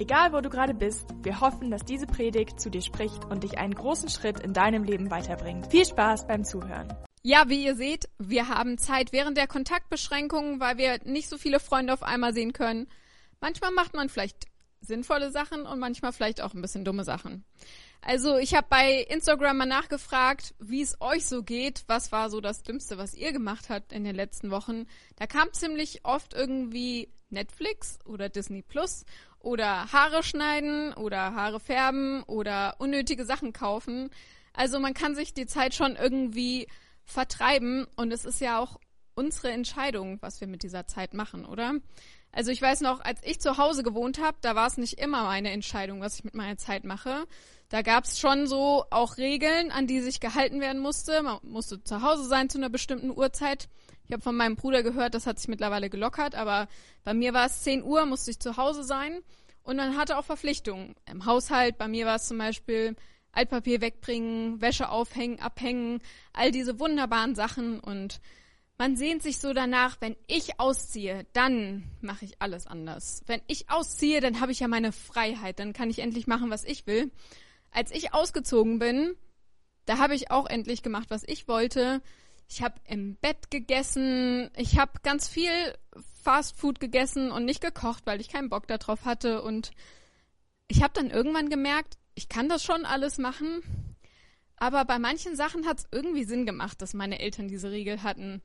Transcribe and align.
Egal 0.00 0.32
wo 0.32 0.40
du 0.40 0.48
gerade 0.48 0.74
bist, 0.74 1.08
wir 1.22 1.40
hoffen, 1.40 1.72
dass 1.72 1.84
diese 1.84 2.06
Predigt 2.06 2.60
zu 2.60 2.70
dir 2.70 2.82
spricht 2.82 3.24
und 3.24 3.42
dich 3.42 3.58
einen 3.58 3.74
großen 3.74 4.08
Schritt 4.08 4.38
in 4.38 4.52
deinem 4.52 4.84
Leben 4.84 5.10
weiterbringt. 5.10 5.66
Viel 5.72 5.84
Spaß 5.84 6.28
beim 6.28 6.44
Zuhören. 6.44 6.94
Ja, 7.24 7.48
wie 7.48 7.64
ihr 7.64 7.74
seht, 7.74 8.08
wir 8.16 8.48
haben 8.48 8.78
Zeit 8.78 9.12
während 9.12 9.36
der 9.36 9.48
Kontaktbeschränkungen, 9.48 10.60
weil 10.60 10.78
wir 10.78 11.00
nicht 11.04 11.28
so 11.28 11.36
viele 11.36 11.58
Freunde 11.58 11.92
auf 11.92 12.04
einmal 12.04 12.32
sehen 12.32 12.52
können. 12.52 12.86
Manchmal 13.40 13.72
macht 13.72 13.94
man 13.94 14.08
vielleicht 14.08 14.46
sinnvolle 14.80 15.32
Sachen 15.32 15.66
und 15.66 15.80
manchmal 15.80 16.12
vielleicht 16.12 16.42
auch 16.42 16.54
ein 16.54 16.62
bisschen 16.62 16.84
dumme 16.84 17.02
Sachen. 17.02 17.44
Also 18.00 18.36
ich 18.36 18.54
habe 18.54 18.68
bei 18.70 19.02
Instagram 19.02 19.56
mal 19.56 19.66
nachgefragt, 19.66 20.54
wie 20.60 20.80
es 20.80 21.00
euch 21.00 21.26
so 21.26 21.42
geht. 21.42 21.82
Was 21.88 22.12
war 22.12 22.30
so 22.30 22.40
das 22.40 22.62
Dümmste, 22.62 22.98
was 22.98 23.14
ihr 23.14 23.32
gemacht 23.32 23.68
habt 23.68 23.92
in 23.92 24.04
den 24.04 24.14
letzten 24.14 24.52
Wochen? 24.52 24.86
Da 25.16 25.26
kam 25.26 25.52
ziemlich 25.52 26.04
oft 26.04 26.34
irgendwie 26.34 27.08
Netflix 27.30 27.98
oder 28.04 28.28
Disney 28.28 28.62
Plus 28.62 29.04
oder 29.40 29.92
Haare 29.92 30.22
schneiden 30.22 30.92
oder 30.94 31.34
Haare 31.34 31.60
färben 31.60 32.22
oder 32.24 32.76
unnötige 32.78 33.24
Sachen 33.24 33.52
kaufen. 33.52 34.10
Also 34.52 34.80
man 34.80 34.94
kann 34.94 35.14
sich 35.14 35.34
die 35.34 35.46
Zeit 35.46 35.74
schon 35.74 35.96
irgendwie 35.96 36.66
vertreiben 37.04 37.86
und 37.96 38.12
es 38.12 38.24
ist 38.24 38.40
ja 38.40 38.58
auch 38.58 38.78
unsere 39.18 39.50
Entscheidung, 39.50 40.18
was 40.20 40.40
wir 40.40 40.46
mit 40.46 40.62
dieser 40.62 40.86
Zeit 40.86 41.12
machen, 41.12 41.44
oder? 41.44 41.74
Also 42.30 42.52
ich 42.52 42.62
weiß 42.62 42.82
noch, 42.82 43.00
als 43.00 43.20
ich 43.24 43.40
zu 43.40 43.58
Hause 43.58 43.82
gewohnt 43.82 44.20
habe, 44.22 44.36
da 44.42 44.54
war 44.54 44.68
es 44.68 44.76
nicht 44.76 45.00
immer 45.00 45.24
meine 45.24 45.50
Entscheidung, 45.50 46.00
was 46.00 46.18
ich 46.18 46.24
mit 46.24 46.36
meiner 46.36 46.56
Zeit 46.56 46.84
mache. 46.84 47.24
Da 47.68 47.82
gab 47.82 48.04
es 48.04 48.20
schon 48.20 48.46
so 48.46 48.84
auch 48.90 49.18
Regeln, 49.18 49.72
an 49.72 49.88
die 49.88 50.00
sich 50.00 50.20
gehalten 50.20 50.60
werden 50.60 50.80
musste. 50.80 51.22
Man 51.22 51.38
musste 51.42 51.82
zu 51.82 52.02
Hause 52.02 52.24
sein 52.28 52.48
zu 52.48 52.58
einer 52.58 52.70
bestimmten 52.70 53.10
Uhrzeit. 53.10 53.68
Ich 54.04 54.12
habe 54.12 54.22
von 54.22 54.36
meinem 54.36 54.54
Bruder 54.54 54.84
gehört, 54.84 55.14
das 55.14 55.26
hat 55.26 55.38
sich 55.38 55.48
mittlerweile 55.48 55.90
gelockert, 55.90 56.36
aber 56.36 56.68
bei 57.02 57.12
mir 57.12 57.34
war 57.34 57.46
es 57.46 57.62
10 57.62 57.82
Uhr, 57.82 58.06
musste 58.06 58.30
ich 58.30 58.38
zu 58.38 58.56
Hause 58.56 58.84
sein 58.84 59.18
und 59.64 59.76
man 59.76 59.96
hatte 59.96 60.16
auch 60.16 60.24
Verpflichtungen 60.24 60.94
im 61.10 61.26
Haushalt. 61.26 61.76
Bei 61.76 61.88
mir 61.88 62.06
war 62.06 62.16
es 62.16 62.28
zum 62.28 62.38
Beispiel 62.38 62.94
Altpapier 63.32 63.80
wegbringen, 63.80 64.60
Wäsche 64.60 64.88
aufhängen, 64.88 65.40
abhängen, 65.40 66.00
all 66.32 66.52
diese 66.52 66.78
wunderbaren 66.78 67.34
Sachen 67.34 67.80
und 67.80 68.20
man 68.78 68.96
sehnt 68.96 69.22
sich 69.22 69.38
so 69.38 69.52
danach, 69.52 69.96
wenn 70.00 70.16
ich 70.28 70.60
ausziehe, 70.60 71.26
dann 71.32 71.90
mache 72.00 72.24
ich 72.24 72.40
alles 72.40 72.68
anders. 72.68 73.22
Wenn 73.26 73.42
ich 73.48 73.70
ausziehe, 73.70 74.20
dann 74.20 74.40
habe 74.40 74.52
ich 74.52 74.60
ja 74.60 74.68
meine 74.68 74.92
Freiheit, 74.92 75.58
dann 75.58 75.72
kann 75.72 75.90
ich 75.90 75.98
endlich 75.98 76.28
machen, 76.28 76.50
was 76.50 76.64
ich 76.64 76.86
will. 76.86 77.10
Als 77.72 77.90
ich 77.90 78.14
ausgezogen 78.14 78.78
bin, 78.78 79.16
da 79.84 79.98
habe 79.98 80.14
ich 80.14 80.30
auch 80.30 80.46
endlich 80.46 80.82
gemacht, 80.82 81.10
was 81.10 81.24
ich 81.26 81.48
wollte. 81.48 82.00
Ich 82.48 82.62
habe 82.62 82.76
im 82.84 83.16
Bett 83.16 83.50
gegessen. 83.50 84.50
Ich 84.56 84.78
habe 84.78 84.92
ganz 85.02 85.28
viel 85.28 85.50
Fastfood 86.22 86.78
gegessen 86.78 87.32
und 87.32 87.44
nicht 87.44 87.60
gekocht, 87.60 88.06
weil 88.06 88.20
ich 88.20 88.28
keinen 88.28 88.48
Bock 88.48 88.68
darauf 88.68 89.04
hatte. 89.04 89.42
Und 89.42 89.72
ich 90.68 90.82
habe 90.82 90.94
dann 90.94 91.10
irgendwann 91.10 91.50
gemerkt, 91.50 91.98
ich 92.14 92.28
kann 92.28 92.48
das 92.48 92.62
schon 92.62 92.84
alles 92.84 93.18
machen. 93.18 93.62
Aber 94.56 94.84
bei 94.84 94.98
manchen 94.98 95.36
Sachen 95.36 95.66
hat 95.66 95.78
es 95.78 95.88
irgendwie 95.92 96.24
Sinn 96.24 96.46
gemacht, 96.46 96.82
dass 96.82 96.94
meine 96.94 97.20
Eltern 97.20 97.48
diese 97.48 97.70
Regel 97.70 98.02
hatten. 98.02 98.42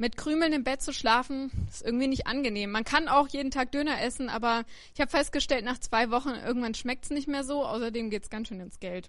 Mit 0.00 0.16
Krümeln 0.16 0.52
im 0.52 0.62
Bett 0.62 0.80
zu 0.80 0.92
schlafen, 0.92 1.50
ist 1.68 1.84
irgendwie 1.84 2.06
nicht 2.06 2.28
angenehm. 2.28 2.70
Man 2.70 2.84
kann 2.84 3.08
auch 3.08 3.26
jeden 3.26 3.50
Tag 3.50 3.72
Döner 3.72 4.00
essen, 4.00 4.28
aber 4.28 4.64
ich 4.94 5.00
habe 5.00 5.10
festgestellt, 5.10 5.64
nach 5.64 5.78
zwei 5.78 6.12
Wochen 6.12 6.28
irgendwann 6.28 6.74
schmeckt 6.74 7.06
es 7.06 7.10
nicht 7.10 7.26
mehr 7.26 7.42
so. 7.42 7.64
Außerdem 7.64 8.08
geht 8.08 8.22
es 8.22 8.30
ganz 8.30 8.46
schön 8.46 8.60
ins 8.60 8.78
Geld. 8.78 9.08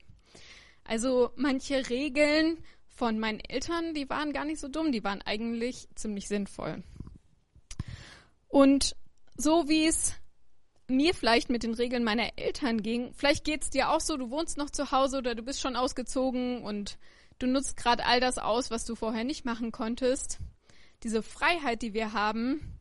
Also 0.83 1.29
manche 1.35 1.87
Regeln 1.91 2.57
von 2.87 3.19
meinen 3.19 3.39
Eltern, 3.39 3.93
die 3.93 4.09
waren 4.09 4.33
gar 4.33 4.45
nicht 4.45 4.59
so 4.59 4.67
dumm, 4.67 4.91
die 4.91 5.03
waren 5.03 5.21
eigentlich 5.21 5.87
ziemlich 5.93 6.27
sinnvoll. 6.27 6.83
Und 8.47 8.95
so 9.37 9.69
wie 9.69 9.85
es 9.85 10.15
mir 10.87 11.13
vielleicht 11.13 11.51
mit 11.51 11.61
den 11.61 11.75
Regeln 11.75 12.03
meiner 12.03 12.31
Eltern 12.37 12.81
ging, 12.81 13.13
vielleicht 13.13 13.45
geht 13.45 13.61
es 13.61 13.69
dir 13.69 13.91
auch 13.91 14.01
so, 14.01 14.17
du 14.17 14.31
wohnst 14.31 14.57
noch 14.57 14.71
zu 14.71 14.91
Hause 14.91 15.19
oder 15.19 15.35
du 15.35 15.43
bist 15.43 15.61
schon 15.61 15.75
ausgezogen 15.75 16.63
und 16.63 16.97
du 17.37 17.45
nutzt 17.45 17.77
gerade 17.77 18.07
all 18.07 18.19
das 18.19 18.39
aus, 18.39 18.71
was 18.71 18.85
du 18.85 18.95
vorher 18.95 19.23
nicht 19.23 19.45
machen 19.45 19.71
konntest. 19.71 20.39
Diese 21.03 21.23
Freiheit, 21.23 21.81
die 21.81 21.93
wir 21.93 22.13
haben, 22.13 22.79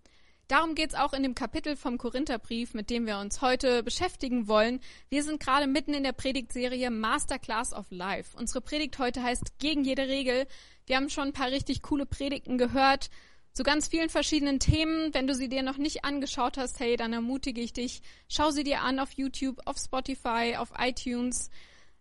Darum 0.49 0.75
geht 0.75 0.95
es 0.95 0.99
auch 0.99 1.13
in 1.13 1.23
dem 1.23 1.35
Kapitel 1.35 1.77
vom 1.77 1.99
Korintherbrief, 1.99 2.73
mit 2.73 2.89
dem 2.89 3.05
wir 3.05 3.19
uns 3.19 3.43
heute 3.43 3.83
beschäftigen 3.83 4.49
wollen. 4.49 4.81
Wir 5.11 5.23
sind 5.23 5.41
gerade 5.41 5.67
mitten 5.67 5.93
in 5.93 6.05
der 6.05 6.13
Predigtserie 6.13 6.91
Masterclass 6.91 7.75
of 7.75 7.85
Life. 7.91 8.35
Unsere 8.35 8.63
Predigt 8.63 8.99
heute 8.99 9.23
heißt 9.23 9.59
Gegen 9.59 9.85
jede 9.85 10.09
Regel. 10.09 10.47
Wir 10.87 10.97
haben 10.97 11.11
schon 11.11 11.25
ein 11.29 11.33
paar 11.35 11.51
richtig 11.51 11.83
coole 11.83 12.07
Predigten 12.07 12.57
gehört 12.57 13.11
zu 13.53 13.63
ganz 13.63 13.89
vielen 13.89 14.09
verschiedenen 14.09 14.59
Themen. 14.59 15.13
Wenn 15.13 15.27
du 15.27 15.35
sie 15.35 15.51
dir 15.51 15.63
noch 15.63 15.77
nicht 15.77 16.07
angeschaut 16.07 16.57
hast, 16.57 16.81
hey, 16.81 16.97
dann 16.97 17.13
ermutige 17.13 17.61
ich 17.61 17.75
dich, 17.75 18.01
schau 18.31 18.51
sie 18.51 18.65
dir 18.65 18.81
an 18.81 19.01
auf 19.01 19.13
YouTube, 19.13 19.61
auf 19.67 19.77
Spotify, 19.77 20.55
auf 20.57 20.73
iTunes. 20.79 21.51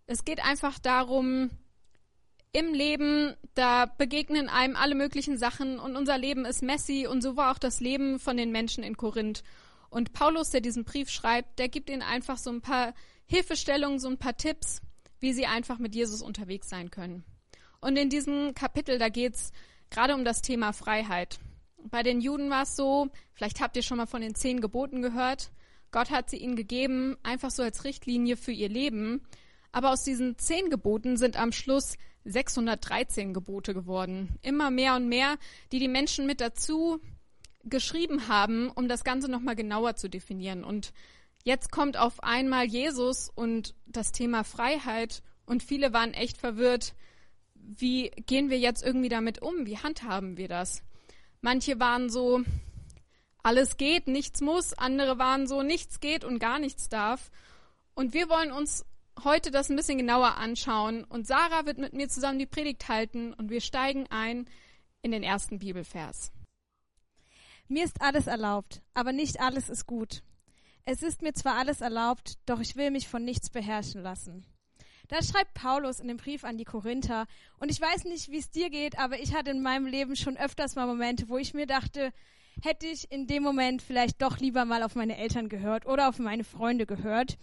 Es 0.06 0.24
geht 0.24 0.42
einfach 0.42 0.78
darum, 0.78 1.50
im 2.52 2.72
Leben, 2.72 3.34
da 3.54 3.86
begegnen 3.86 4.48
einem 4.48 4.76
alle 4.76 4.94
möglichen 4.94 5.36
Sachen 5.36 5.78
und 5.78 5.96
unser 5.96 6.16
Leben 6.18 6.44
ist 6.44 6.62
messy 6.62 7.06
und 7.06 7.22
so 7.22 7.36
war 7.36 7.52
auch 7.52 7.58
das 7.58 7.80
Leben 7.80 8.18
von 8.18 8.36
den 8.36 8.52
Menschen 8.52 8.82
in 8.82 8.96
Korinth. 8.96 9.42
Und 9.90 10.12
Paulus, 10.12 10.50
der 10.50 10.60
diesen 10.60 10.84
Brief 10.84 11.10
schreibt, 11.10 11.58
der 11.58 11.68
gibt 11.68 11.90
ihnen 11.90 12.02
einfach 12.02 12.38
so 12.38 12.50
ein 12.50 12.60
paar 12.60 12.94
Hilfestellungen, 13.26 13.98
so 13.98 14.08
ein 14.08 14.18
paar 14.18 14.36
Tipps, 14.36 14.80
wie 15.20 15.32
sie 15.32 15.46
einfach 15.46 15.78
mit 15.78 15.94
Jesus 15.94 16.22
unterwegs 16.22 16.68
sein 16.68 16.90
können. 16.90 17.24
Und 17.80 17.96
in 17.96 18.10
diesem 18.10 18.54
Kapitel, 18.54 18.98
da 18.98 19.08
geht's 19.08 19.52
gerade 19.90 20.14
um 20.14 20.24
das 20.24 20.42
Thema 20.42 20.72
Freiheit. 20.72 21.38
Bei 21.90 22.02
den 22.02 22.20
Juden 22.20 22.50
war 22.50 22.62
es 22.62 22.76
so, 22.76 23.08
vielleicht 23.34 23.60
habt 23.60 23.76
ihr 23.76 23.82
schon 23.82 23.98
mal 23.98 24.06
von 24.06 24.20
den 24.20 24.34
zehn 24.34 24.60
Geboten 24.60 25.00
gehört, 25.00 25.50
Gott 25.90 26.10
hat 26.10 26.28
sie 26.28 26.36
ihnen 26.36 26.56
gegeben, 26.56 27.16
einfach 27.22 27.50
so 27.50 27.62
als 27.62 27.84
Richtlinie 27.84 28.36
für 28.36 28.52
ihr 28.52 28.68
Leben. 28.68 29.22
Aber 29.72 29.90
aus 29.90 30.04
diesen 30.04 30.38
zehn 30.38 30.70
Geboten 30.70 31.16
sind 31.16 31.36
am 31.36 31.52
Schluss 31.52 31.96
613 32.28 33.32
Gebote 33.34 33.74
geworden. 33.74 34.38
Immer 34.42 34.70
mehr 34.70 34.94
und 34.94 35.08
mehr, 35.08 35.36
die 35.72 35.78
die 35.78 35.88
Menschen 35.88 36.26
mit 36.26 36.40
dazu 36.40 37.00
geschrieben 37.64 38.28
haben, 38.28 38.70
um 38.70 38.88
das 38.88 39.04
Ganze 39.04 39.30
nochmal 39.30 39.56
genauer 39.56 39.96
zu 39.96 40.08
definieren. 40.08 40.64
Und 40.64 40.92
jetzt 41.44 41.70
kommt 41.72 41.96
auf 41.96 42.22
einmal 42.22 42.66
Jesus 42.66 43.30
und 43.34 43.74
das 43.86 44.12
Thema 44.12 44.44
Freiheit 44.44 45.22
und 45.46 45.62
viele 45.62 45.92
waren 45.92 46.12
echt 46.12 46.36
verwirrt. 46.38 46.94
Wie 47.54 48.10
gehen 48.26 48.50
wir 48.50 48.58
jetzt 48.58 48.84
irgendwie 48.84 49.08
damit 49.08 49.42
um? 49.42 49.66
Wie 49.66 49.78
handhaben 49.78 50.36
wir 50.36 50.48
das? 50.48 50.82
Manche 51.40 51.78
waren 51.80 52.10
so, 52.10 52.42
alles 53.42 53.76
geht, 53.76 54.08
nichts 54.08 54.40
muss. 54.40 54.74
Andere 54.74 55.18
waren 55.18 55.46
so, 55.46 55.62
nichts 55.62 56.00
geht 56.00 56.24
und 56.24 56.38
gar 56.38 56.58
nichts 56.58 56.88
darf. 56.88 57.30
Und 57.94 58.12
wir 58.14 58.28
wollen 58.28 58.52
uns 58.52 58.84
heute 59.24 59.50
das 59.50 59.68
ein 59.68 59.76
bisschen 59.76 59.98
genauer 59.98 60.36
anschauen 60.36 61.04
und 61.04 61.26
Sarah 61.26 61.66
wird 61.66 61.78
mit 61.78 61.92
mir 61.92 62.08
zusammen 62.08 62.38
die 62.38 62.46
Predigt 62.46 62.88
halten 62.88 63.32
und 63.34 63.50
wir 63.50 63.60
steigen 63.60 64.06
ein 64.10 64.48
in 65.02 65.12
den 65.12 65.22
ersten 65.22 65.58
Bibelvers. 65.58 66.32
Mir 67.68 67.84
ist 67.84 68.00
alles 68.00 68.26
erlaubt, 68.26 68.82
aber 68.94 69.12
nicht 69.12 69.40
alles 69.40 69.68
ist 69.68 69.86
gut. 69.86 70.22
Es 70.84 71.02
ist 71.02 71.20
mir 71.20 71.34
zwar 71.34 71.56
alles 71.56 71.82
erlaubt, 71.82 72.38
doch 72.46 72.60
ich 72.60 72.76
will 72.76 72.90
mich 72.90 73.08
von 73.08 73.24
nichts 73.24 73.50
beherrschen 73.50 74.02
lassen. 74.02 74.46
Das 75.08 75.28
schreibt 75.28 75.54
Paulus 75.54 76.00
in 76.00 76.08
dem 76.08 76.16
Brief 76.18 76.44
an 76.44 76.58
die 76.58 76.64
Korinther. 76.64 77.26
Und 77.58 77.70
ich 77.70 77.80
weiß 77.80 78.04
nicht, 78.04 78.30
wie 78.30 78.38
es 78.38 78.50
dir 78.50 78.70
geht, 78.70 78.98
aber 78.98 79.18
ich 79.18 79.34
hatte 79.34 79.50
in 79.50 79.62
meinem 79.62 79.86
Leben 79.86 80.16
schon 80.16 80.36
öfters 80.36 80.76
mal 80.76 80.86
Momente, 80.86 81.28
wo 81.28 81.38
ich 81.38 81.54
mir 81.54 81.66
dachte, 81.66 82.12
hätte 82.62 82.86
ich 82.86 83.10
in 83.10 83.26
dem 83.26 83.42
Moment 83.42 83.82
vielleicht 83.82 84.20
doch 84.20 84.38
lieber 84.38 84.64
mal 84.64 84.82
auf 84.82 84.94
meine 84.94 85.16
Eltern 85.16 85.48
gehört 85.48 85.86
oder 85.86 86.08
auf 86.08 86.18
meine 86.18 86.44
Freunde 86.44 86.86
gehört. 86.86 87.38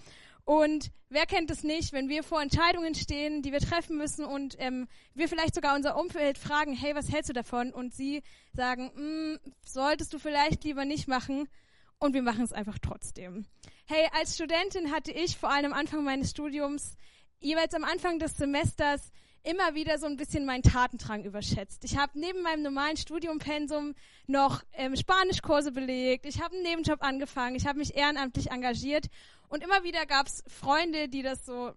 Und 0.46 0.92
wer 1.10 1.26
kennt 1.26 1.50
es 1.50 1.64
nicht, 1.64 1.92
wenn 1.92 2.08
wir 2.08 2.24
vor 2.24 2.40
Entscheidungen 2.40 2.94
stehen, 2.94 3.42
die 3.42 3.52
wir 3.52 3.60
treffen 3.60 3.98
müssen 3.98 4.26
und 4.26 4.56
ähm, 4.60 4.88
wir 5.16 5.28
vielleicht 5.28 5.56
sogar 5.56 5.76
unser 5.76 5.98
Umfeld 5.98 6.38
fragen, 6.38 6.74
hey, 6.74 6.94
was 6.96 7.12
hältst 7.12 7.30
du 7.30 7.34
davon? 7.34 7.74
Und 7.74 7.94
sie 7.94 8.22
sagen, 8.54 8.92
mm, 8.96 9.40
solltest 9.66 10.14
du 10.14 10.20
vielleicht 10.20 10.64
lieber 10.64 10.86
nicht 10.86 11.08
machen. 11.08 11.50
Und 11.98 12.14
wir 12.14 12.22
machen 12.22 12.44
es 12.44 12.54
einfach 12.54 12.78
trotzdem. 12.78 13.46
Hey, 13.86 14.08
als 14.14 14.36
Studentin 14.36 14.92
hatte 14.92 15.12
ich 15.12 15.38
vor 15.38 15.50
allem 15.50 15.74
am 15.74 15.80
Anfang 15.80 16.04
meines 16.04 16.32
Studiums 16.32 16.96
jeweils 17.40 17.74
am 17.74 17.84
Anfang 17.84 18.20
des 18.20 18.36
Semesters 18.38 19.12
immer 19.46 19.76
wieder 19.76 19.98
so 20.00 20.08
ein 20.08 20.18
bisschen 20.18 20.46
meinen 20.46 20.64
Tatendrang 20.64 21.24
überschätzt. 21.24 21.84
Ich 21.86 21.98
habe 21.98 22.20
neben 22.20 22.42
meinem 22.42 22.64
normalen 22.64 22.98
Studiumpensum 22.98 23.94
noch 24.28 24.64
ähm, 24.74 24.96
Spanischkurse 24.96 25.72
belegt, 25.72 26.26
ich 26.26 26.42
habe 26.42 26.56
einen 26.56 26.64
Nebenjob 26.64 27.02
angefangen, 27.02 27.56
ich 27.56 27.68
habe 27.68 27.80
mich 27.80 27.96
ehrenamtlich 27.96 28.52
engagiert 28.52 29.08
und 29.48 29.64
immer 29.64 29.84
wieder 29.84 30.06
gab 30.06 30.28
es 30.28 30.44
Freunde, 30.48 31.08
die 31.08 31.22
das 31.22 31.46
so 31.46 31.74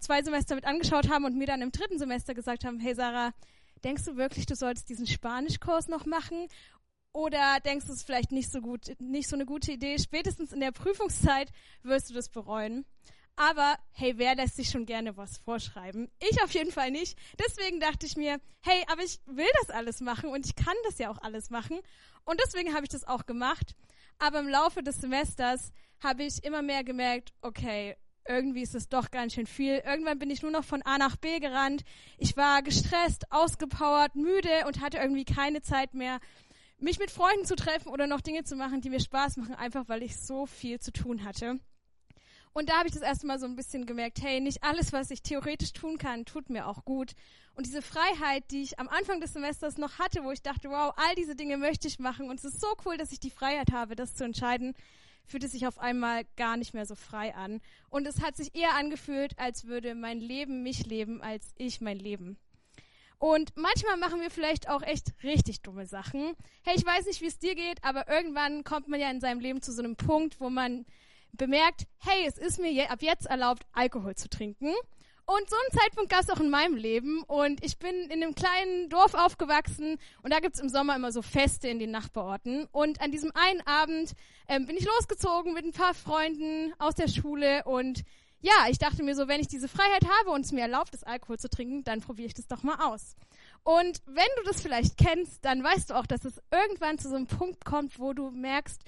zwei 0.00 0.22
Semester 0.22 0.54
mit 0.54 0.64
angeschaut 0.64 1.10
haben 1.10 1.24
und 1.24 1.36
mir 1.36 1.46
dann 1.46 1.62
im 1.62 1.72
dritten 1.72 1.98
Semester 1.98 2.34
gesagt 2.34 2.64
haben, 2.64 2.80
hey 2.80 2.94
Sarah, 2.94 3.32
denkst 3.84 4.04
du 4.04 4.16
wirklich, 4.16 4.46
du 4.46 4.54
solltest 4.54 4.88
diesen 4.88 5.06
Spanischkurs 5.06 5.88
noch 5.88 6.06
machen? 6.06 6.48
Oder 7.12 7.58
denkst 7.64 7.86
du 7.86 7.92
es 7.92 8.02
vielleicht 8.04 8.30
nicht 8.30 8.50
so 8.50 8.60
gut, 8.60 8.92
nicht 9.00 9.28
so 9.28 9.36
eine 9.36 9.44
gute 9.44 9.72
Idee? 9.72 9.98
Spätestens 9.98 10.52
in 10.52 10.60
der 10.60 10.70
Prüfungszeit 10.70 11.50
wirst 11.82 12.08
du 12.08 12.14
das 12.14 12.28
bereuen. 12.28 12.86
Aber 13.40 13.78
hey, 13.92 14.18
wer 14.18 14.34
lässt 14.34 14.56
sich 14.56 14.68
schon 14.68 14.84
gerne 14.84 15.16
was 15.16 15.38
vorschreiben? 15.38 16.10
Ich 16.30 16.42
auf 16.42 16.52
jeden 16.52 16.70
Fall 16.70 16.90
nicht. 16.90 17.16
Deswegen 17.38 17.80
dachte 17.80 18.04
ich 18.04 18.14
mir, 18.14 18.38
hey, 18.60 18.84
aber 18.92 19.02
ich 19.02 19.18
will 19.24 19.48
das 19.60 19.70
alles 19.70 20.02
machen 20.02 20.28
und 20.28 20.44
ich 20.44 20.56
kann 20.56 20.74
das 20.84 20.98
ja 20.98 21.10
auch 21.10 21.16
alles 21.22 21.48
machen. 21.48 21.80
Und 22.26 22.38
deswegen 22.44 22.74
habe 22.74 22.84
ich 22.84 22.90
das 22.90 23.08
auch 23.08 23.24
gemacht. 23.24 23.74
Aber 24.18 24.40
im 24.40 24.48
Laufe 24.48 24.82
des 24.82 25.00
Semesters 25.00 25.72
habe 26.00 26.24
ich 26.24 26.44
immer 26.44 26.60
mehr 26.60 26.84
gemerkt, 26.84 27.32
okay, 27.40 27.96
irgendwie 28.28 28.60
ist 28.60 28.74
es 28.74 28.90
doch 28.90 29.10
ganz 29.10 29.32
schön 29.32 29.46
viel. 29.46 29.82
Irgendwann 29.86 30.18
bin 30.18 30.28
ich 30.28 30.42
nur 30.42 30.50
noch 30.50 30.64
von 30.64 30.82
A 30.82 30.98
nach 30.98 31.16
B 31.16 31.40
gerannt. 31.40 31.82
Ich 32.18 32.36
war 32.36 32.60
gestresst, 32.60 33.32
ausgepowert, 33.32 34.16
müde 34.16 34.66
und 34.66 34.82
hatte 34.82 34.98
irgendwie 34.98 35.24
keine 35.24 35.62
Zeit 35.62 35.94
mehr, 35.94 36.20
mich 36.76 36.98
mit 36.98 37.10
Freunden 37.10 37.46
zu 37.46 37.56
treffen 37.56 37.88
oder 37.88 38.06
noch 38.06 38.20
Dinge 38.20 38.44
zu 38.44 38.54
machen, 38.54 38.82
die 38.82 38.90
mir 38.90 39.00
Spaß 39.00 39.38
machen, 39.38 39.54
einfach 39.54 39.88
weil 39.88 40.02
ich 40.02 40.18
so 40.18 40.44
viel 40.44 40.78
zu 40.78 40.92
tun 40.92 41.24
hatte. 41.24 41.58
Und 42.52 42.68
da 42.68 42.78
habe 42.78 42.88
ich 42.88 42.94
das 42.94 43.02
erste 43.02 43.26
Mal 43.26 43.38
so 43.38 43.46
ein 43.46 43.54
bisschen 43.54 43.86
gemerkt, 43.86 44.20
hey, 44.22 44.40
nicht 44.40 44.62
alles, 44.64 44.92
was 44.92 45.10
ich 45.10 45.22
theoretisch 45.22 45.72
tun 45.72 45.98
kann, 45.98 46.24
tut 46.24 46.50
mir 46.50 46.66
auch 46.66 46.84
gut. 46.84 47.12
Und 47.54 47.66
diese 47.66 47.82
Freiheit, 47.82 48.44
die 48.50 48.62
ich 48.62 48.78
am 48.78 48.88
Anfang 48.88 49.20
des 49.20 49.32
Semesters 49.32 49.78
noch 49.78 49.98
hatte, 49.98 50.24
wo 50.24 50.30
ich 50.32 50.42
dachte, 50.42 50.70
wow, 50.70 50.92
all 50.96 51.14
diese 51.14 51.36
Dinge 51.36 51.56
möchte 51.58 51.86
ich 51.86 51.98
machen 51.98 52.28
und 52.28 52.38
es 52.38 52.44
ist 52.44 52.60
so 52.60 52.68
cool, 52.84 52.96
dass 52.96 53.12
ich 53.12 53.20
die 53.20 53.30
Freiheit 53.30 53.72
habe, 53.72 53.94
das 53.94 54.14
zu 54.14 54.24
entscheiden, 54.24 54.74
fühlte 55.26 55.48
sich 55.48 55.66
auf 55.66 55.78
einmal 55.78 56.24
gar 56.36 56.56
nicht 56.56 56.74
mehr 56.74 56.86
so 56.86 56.96
frei 56.96 57.34
an. 57.34 57.60
Und 57.88 58.06
es 58.06 58.20
hat 58.20 58.36
sich 58.36 58.54
eher 58.56 58.74
angefühlt, 58.74 59.38
als 59.38 59.66
würde 59.66 59.94
mein 59.94 60.18
Leben 60.20 60.62
mich 60.62 60.86
leben, 60.86 61.22
als 61.22 61.54
ich 61.56 61.80
mein 61.80 61.98
Leben. 61.98 62.36
Und 63.18 63.54
manchmal 63.54 63.98
machen 63.98 64.20
wir 64.22 64.30
vielleicht 64.30 64.68
auch 64.68 64.82
echt 64.82 65.12
richtig 65.22 65.60
dumme 65.60 65.86
Sachen. 65.86 66.34
Hey, 66.64 66.74
ich 66.76 66.86
weiß 66.86 67.04
nicht, 67.06 67.20
wie 67.20 67.26
es 67.26 67.38
dir 67.38 67.54
geht, 67.54 67.84
aber 67.84 68.08
irgendwann 68.08 68.64
kommt 68.64 68.88
man 68.88 68.98
ja 68.98 69.10
in 69.10 69.20
seinem 69.20 69.40
Leben 69.40 69.60
zu 69.60 69.72
so 69.72 69.82
einem 69.82 69.94
Punkt, 69.94 70.40
wo 70.40 70.48
man 70.48 70.86
bemerkt, 71.32 71.86
hey, 71.98 72.26
es 72.26 72.38
ist 72.38 72.58
mir 72.58 72.70
je, 72.70 72.86
ab 72.86 73.02
jetzt 73.02 73.26
erlaubt, 73.26 73.64
Alkohol 73.72 74.14
zu 74.14 74.28
trinken. 74.28 74.72
Und 75.26 75.48
so 75.48 75.54
einen 75.54 75.80
Zeitpunkt 75.80 76.10
gab 76.10 76.22
es 76.22 76.30
auch 76.30 76.40
in 76.40 76.50
meinem 76.50 76.74
Leben. 76.74 77.22
Und 77.22 77.64
ich 77.64 77.78
bin 77.78 77.94
in 78.10 78.22
einem 78.22 78.34
kleinen 78.34 78.88
Dorf 78.88 79.14
aufgewachsen 79.14 79.98
und 80.22 80.32
da 80.32 80.40
gibt's 80.40 80.58
im 80.58 80.68
Sommer 80.68 80.96
immer 80.96 81.12
so 81.12 81.22
Feste 81.22 81.68
in 81.68 81.78
den 81.78 81.92
Nachbarorten. 81.92 82.66
Und 82.72 83.00
an 83.00 83.12
diesem 83.12 83.30
einen 83.34 83.60
Abend 83.64 84.14
ähm, 84.48 84.66
bin 84.66 84.76
ich 84.76 84.84
losgezogen 84.84 85.54
mit 85.54 85.64
ein 85.64 85.72
paar 85.72 85.94
Freunden 85.94 86.72
aus 86.78 86.96
der 86.96 87.06
Schule 87.08 87.62
und 87.64 88.02
ja, 88.42 88.66
ich 88.70 88.78
dachte 88.78 89.02
mir 89.02 89.14
so, 89.14 89.28
wenn 89.28 89.40
ich 89.40 89.48
diese 89.48 89.68
Freiheit 89.68 90.06
habe 90.18 90.30
und 90.30 90.44
es 90.44 90.52
mir 90.52 90.62
erlaubt 90.62 90.94
ist, 90.94 91.06
Alkohol 91.06 91.38
zu 91.38 91.50
trinken, 91.50 91.84
dann 91.84 92.00
probiere 92.00 92.26
ich 92.26 92.34
das 92.34 92.48
doch 92.48 92.62
mal 92.62 92.76
aus. 92.76 93.14
Und 93.62 94.00
wenn 94.06 94.28
du 94.38 94.42
das 94.46 94.62
vielleicht 94.62 94.96
kennst, 94.96 95.44
dann 95.44 95.62
weißt 95.62 95.90
du 95.90 95.94
auch, 95.94 96.06
dass 96.06 96.24
es 96.24 96.40
irgendwann 96.50 96.98
zu 96.98 97.10
so 97.10 97.16
einem 97.16 97.26
Punkt 97.26 97.64
kommt, 97.64 97.98
wo 97.98 98.14
du 98.14 98.30
merkst, 98.30 98.80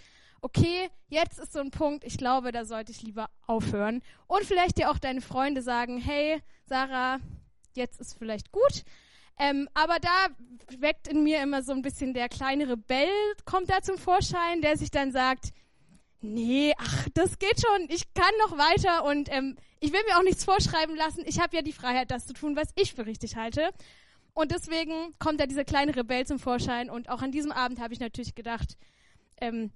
okay, 0.43 0.91
jetzt 1.09 1.39
ist 1.39 1.53
so 1.53 1.61
ein 1.61 1.71
Punkt, 1.71 2.05
ich 2.05 2.19
glaube, 2.19 2.53
da 2.53 2.65
sollte 2.65 2.93
ich 2.93 3.03
lieber 3.03 3.31
aufhören. 3.47 4.03
Und 4.27 4.45
vielleicht 4.45 4.79
dir 4.79 4.91
auch 4.91 4.99
deine 4.99 5.21
Freunde 5.21 5.63
sagen, 5.63 5.99
hey, 5.99 6.43
Sarah, 6.67 7.21
jetzt 7.75 8.01
ist 8.01 8.19
vielleicht 8.19 8.53
gut. 8.53 8.83
Ähm, 9.39 9.69
aber 9.73 9.99
da 9.99 10.29
weckt 10.79 11.09
in 11.09 11.23
mir 11.23 11.43
immer 11.43 11.63
so 11.63 11.73
ein 11.73 11.83
bisschen 11.83 12.13
der 12.13 12.29
kleine 12.29 12.69
Rebell, 12.69 13.09
kommt 13.45 13.71
da 13.71 13.81
zum 13.83 13.97
Vorschein, 13.97 14.61
der 14.61 14.77
sich 14.77 14.91
dann 14.91 15.11
sagt, 15.11 15.53
nee, 16.21 16.75
ach, 16.77 17.09
das 17.15 17.39
geht 17.39 17.61
schon, 17.61 17.89
ich 17.89 18.13
kann 18.15 18.33
noch 18.47 18.59
weiter 18.59 19.05
und 19.05 19.33
ähm, 19.33 19.57
ich 19.81 19.93
will 19.93 20.01
mir 20.09 20.19
auch 20.19 20.23
nichts 20.23 20.45
vorschreiben 20.45 20.95
lassen. 20.95 21.25
Ich 21.27 21.41
habe 21.41 21.57
ja 21.57 21.63
die 21.63 21.73
Freiheit, 21.73 22.11
das 22.11 22.27
zu 22.27 22.35
tun, 22.35 22.57
was 22.57 22.69
ich 22.77 22.95
für 22.95 23.07
richtig 23.07 23.37
halte. 23.37 23.71
Und 24.35 24.51
deswegen 24.53 25.15
kommt 25.19 25.41
da 25.41 25.47
dieser 25.47 25.65
kleine 25.65 25.95
Rebell 25.95 26.27
zum 26.27 26.39
Vorschein. 26.39 26.89
Und 26.89 27.09
auch 27.09 27.21
an 27.21 27.33
diesem 27.33 27.53
Abend 27.53 27.81
habe 27.81 27.93
ich 27.93 28.01
natürlich 28.01 28.35
gedacht, 28.35 28.79
ähm, 29.41 29.73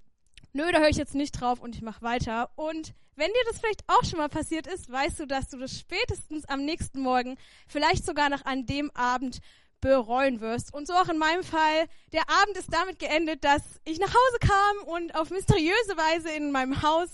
nö, 0.57 0.73
da 0.73 0.81
höre 0.81 0.89
ich 0.89 0.97
jetzt 0.97 1.15
nicht 1.15 1.41
drauf 1.41 1.61
und 1.61 1.77
ich 1.77 1.83
mache 1.83 2.03
weiter. 2.03 2.51
Und 2.57 2.95
wenn 3.15 3.29
dir 3.29 3.45
das 3.49 3.61
vielleicht 3.61 3.85
auch 3.87 4.05
schon 4.05 4.19
mal 4.19 4.29
passiert 4.29 4.67
ist, 4.67 4.91
weißt 4.91 5.21
du, 5.21 5.27
dass 5.27 5.49
du 5.49 5.59
das 5.59 5.79
spätestens 5.79 6.47
am 6.47 6.65
nächsten 6.65 7.01
Morgen, 7.01 7.37
vielleicht 7.69 8.05
sogar 8.05 8.29
noch 8.31 8.45
an 8.45 8.67
dem 8.67 8.91
Abend 8.93 9.41
bereuen 9.81 10.41
wirst. 10.41 10.73
Und 10.73 10.87
so 10.87 10.95
auch 10.95 11.09
in 11.09 11.19
meinem 11.19 11.45
Fall. 11.45 11.87
Der 12.13 12.29
Abend 12.29 12.57
ist 12.57 12.73
damit 12.73 12.99
geendet, 12.99 13.45
dass 13.45 13.63
ich 13.85 13.99
nach 13.99 14.09
Hause 14.09 14.39
kam 14.41 14.95
und 14.95 15.15
auf 15.15 15.31
mysteriöse 15.31 15.97
Weise 15.97 16.31
in 16.31 16.51
meinem 16.51 16.83
Haus 16.83 17.11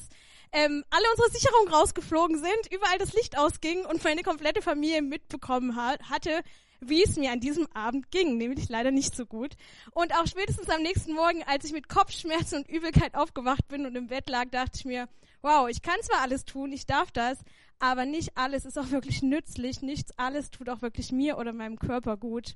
ähm, 0.53 0.85
alle 0.91 1.05
unsere 1.11 1.31
Sicherungen 1.31 1.73
rausgeflogen 1.73 2.39
sind, 2.39 2.73
überall 2.73 2.99
das 2.99 3.15
Licht 3.15 3.39
ausging 3.39 3.85
und 3.85 4.05
meine 4.05 4.23
komplette 4.23 4.63
Familie 4.63 5.03
mitbekommen 5.03 5.77
hat, 5.77 6.11
hatte, 6.11 6.43
wie 6.85 7.03
es 7.03 7.17
mir 7.17 7.33
an 7.33 7.41
diesem 7.41 7.67
Abend 7.73 8.11
ging, 8.11 8.37
nämlich 8.37 8.69
leider 8.69 8.91
nicht 8.91 9.15
so 9.15 9.25
gut. 9.25 9.55
Und 9.93 10.15
auch 10.15 10.27
spätestens 10.27 10.69
am 10.69 10.83
nächsten 10.83 11.15
Morgen, 11.15 11.43
als 11.45 11.65
ich 11.65 11.73
mit 11.73 11.89
Kopfschmerzen 11.89 12.59
und 12.59 12.69
Übelkeit 12.69 13.15
aufgewacht 13.15 13.69
bin 13.69 13.87
und 13.87 13.97
im 13.97 14.09
Bett 14.09 14.29
lag, 14.29 14.51
dachte 14.51 14.73
ich 14.77 14.85
mir, 14.85 15.09
wow, 15.43 15.69
ich 15.69 15.83
kann 15.83 16.01
zwar 16.03 16.21
alles 16.21 16.45
tun, 16.45 16.73
ich 16.73 16.87
darf 16.87 17.11
das, 17.13 17.39
aber 17.79 18.05
nicht 18.05 18.37
alles 18.37 18.65
ist 18.65 18.79
auch 18.79 18.91
wirklich 18.91 19.23
nützlich, 19.23 19.83
nichts 19.83 20.17
alles 20.19 20.51
tut 20.51 20.69
auch 20.69 20.83
wirklich 20.83 21.13
mir 21.13 21.39
oder 21.39 21.53
meinem 21.53 21.79
Körper 21.79 22.17
gut. 22.17 22.55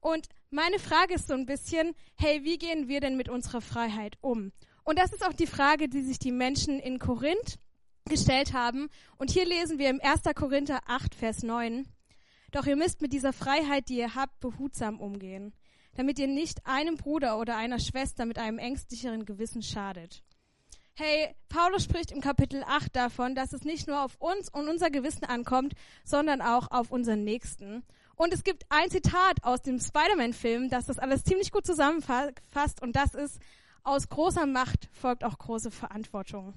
Und 0.00 0.28
meine 0.50 0.78
Frage 0.78 1.14
ist 1.14 1.28
so 1.28 1.34
ein 1.34 1.46
bisschen, 1.46 1.94
hey, 2.16 2.44
wie 2.44 2.58
gehen 2.58 2.88
wir 2.88 3.00
denn 3.00 3.16
mit 3.16 3.28
unserer 3.28 3.60
Freiheit 3.60 4.18
um? 4.20 4.52
Und 4.84 4.98
das 4.98 5.12
ist 5.12 5.24
auch 5.24 5.32
die 5.32 5.46
Frage, 5.46 5.88
die 5.88 6.02
sich 6.02 6.18
die 6.18 6.32
Menschen 6.32 6.80
in 6.80 6.98
Korinth 6.98 7.58
gestellt 8.08 8.52
haben. 8.52 8.88
Und 9.16 9.30
hier 9.30 9.46
lesen 9.46 9.78
wir 9.78 9.90
im 9.90 10.00
1. 10.02 10.22
Korinther 10.34 10.80
8, 10.86 11.14
Vers 11.14 11.42
9. 11.42 11.86
Doch 12.52 12.66
ihr 12.66 12.76
müsst 12.76 13.00
mit 13.00 13.12
dieser 13.12 13.32
Freiheit, 13.32 13.88
die 13.88 13.96
ihr 13.96 14.14
habt, 14.14 14.38
behutsam 14.40 15.00
umgehen, 15.00 15.54
damit 15.94 16.18
ihr 16.18 16.28
nicht 16.28 16.66
einem 16.66 16.96
Bruder 16.96 17.38
oder 17.38 17.56
einer 17.56 17.80
Schwester 17.80 18.26
mit 18.26 18.38
einem 18.38 18.58
ängstlicheren 18.58 19.24
Gewissen 19.24 19.62
schadet. 19.62 20.22
Hey, 20.94 21.34
Paulus 21.48 21.84
spricht 21.84 22.12
im 22.12 22.20
Kapitel 22.20 22.62
8 22.62 22.94
davon, 22.94 23.34
dass 23.34 23.54
es 23.54 23.64
nicht 23.64 23.88
nur 23.88 24.04
auf 24.04 24.16
uns 24.18 24.50
und 24.50 24.68
unser 24.68 24.90
Gewissen 24.90 25.24
ankommt, 25.24 25.72
sondern 26.04 26.42
auch 26.42 26.70
auf 26.70 26.92
unseren 26.92 27.24
Nächsten. 27.24 27.82
Und 28.16 28.34
es 28.34 28.44
gibt 28.44 28.66
ein 28.68 28.90
Zitat 28.90 29.42
aus 29.42 29.62
dem 29.62 29.80
Spider-Man-Film, 29.80 30.68
das 30.68 30.84
das 30.84 30.98
alles 30.98 31.24
ziemlich 31.24 31.50
gut 31.50 31.64
zusammenfasst, 31.64 32.82
und 32.82 32.94
das 32.94 33.14
ist, 33.14 33.40
aus 33.82 34.10
großer 34.10 34.44
Macht 34.44 34.90
folgt 34.92 35.24
auch 35.24 35.38
große 35.38 35.70
Verantwortung. 35.70 36.52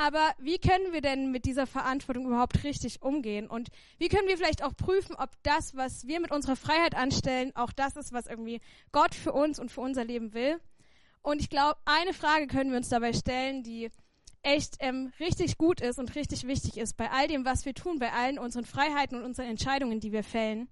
Aber 0.00 0.32
wie 0.38 0.56
können 0.56 0.94
wir 0.94 1.02
denn 1.02 1.30
mit 1.30 1.44
dieser 1.44 1.66
Verantwortung 1.66 2.24
überhaupt 2.24 2.64
richtig 2.64 3.02
umgehen? 3.02 3.46
Und 3.46 3.68
wie 3.98 4.08
können 4.08 4.28
wir 4.28 4.38
vielleicht 4.38 4.64
auch 4.64 4.74
prüfen, 4.74 5.14
ob 5.14 5.28
das, 5.42 5.76
was 5.76 6.06
wir 6.06 6.20
mit 6.20 6.30
unserer 6.30 6.56
Freiheit 6.56 6.94
anstellen, 6.94 7.54
auch 7.54 7.70
das 7.70 7.96
ist, 7.96 8.10
was 8.10 8.26
irgendwie 8.26 8.62
Gott 8.92 9.14
für 9.14 9.32
uns 9.32 9.58
und 9.58 9.70
für 9.70 9.82
unser 9.82 10.02
Leben 10.02 10.32
will? 10.32 10.58
Und 11.20 11.42
ich 11.42 11.50
glaube, 11.50 11.78
eine 11.84 12.14
Frage 12.14 12.46
können 12.46 12.70
wir 12.70 12.78
uns 12.78 12.88
dabei 12.88 13.12
stellen, 13.12 13.62
die 13.62 13.90
echt 14.42 14.76
ähm, 14.80 15.12
richtig 15.20 15.58
gut 15.58 15.82
ist 15.82 15.98
und 15.98 16.14
richtig 16.14 16.46
wichtig 16.46 16.78
ist 16.78 16.96
bei 16.96 17.10
all 17.10 17.28
dem, 17.28 17.44
was 17.44 17.66
wir 17.66 17.74
tun, 17.74 17.98
bei 17.98 18.10
allen 18.10 18.38
unseren 18.38 18.64
Freiheiten 18.64 19.18
und 19.18 19.24
unseren 19.24 19.48
Entscheidungen, 19.48 20.00
die 20.00 20.12
wir 20.12 20.24
fällen. 20.24 20.70